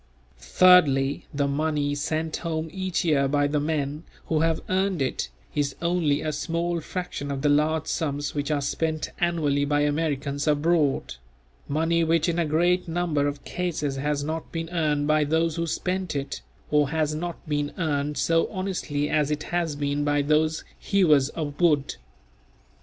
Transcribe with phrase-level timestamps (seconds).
[0.39, 5.75] Thirdly, the money sent home each year by the men who have earned it, is
[5.79, 11.17] only a small fraction of the large sums which are spent annually by Americans abroad;
[11.67, 15.67] money which in a great number of cases has not been earned by those who
[15.67, 16.41] spent it,
[16.71, 21.61] or has not been earned so honestly as it has been by those "hewers of
[21.61, 21.97] wood."